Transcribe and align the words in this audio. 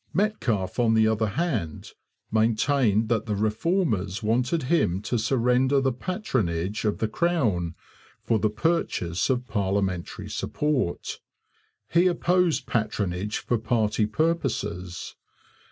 Metcalfe, 0.15 0.79
on 0.79 0.95
the 0.95 1.07
other 1.07 1.27
hand, 1.27 1.91
maintained 2.31 3.07
that 3.09 3.27
the 3.27 3.35
Reformers 3.35 4.23
wanted 4.23 4.63
him 4.63 4.99
to 5.03 5.19
surrender 5.19 5.79
the 5.79 5.91
patronage 5.93 6.85
of 6.85 6.97
the 6.97 7.07
Crown 7.07 7.75
'for 8.23 8.39
the 8.39 8.49
purchase 8.49 9.29
of 9.29 9.45
parliamentary 9.45 10.27
support.' 10.27 11.19
He 11.87 12.07
opposed 12.07 12.65
patronage 12.65 13.37
for 13.37 13.59
party 13.59 14.07
purposes. 14.07 15.15